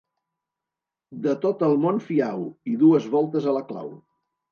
[1.25, 3.93] De tot el món fiau i dues voltes a la clau.